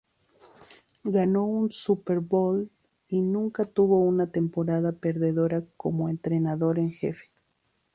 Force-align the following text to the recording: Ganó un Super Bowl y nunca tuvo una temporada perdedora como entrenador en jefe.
Ganó 1.03 1.45
un 1.45 1.69
Super 1.69 2.21
Bowl 2.21 2.71
y 3.09 3.21
nunca 3.21 3.65
tuvo 3.65 3.99
una 4.01 4.31
temporada 4.31 4.93
perdedora 4.93 5.63
como 5.77 6.09
entrenador 6.09 6.79
en 6.79 6.89
jefe. 6.89 7.29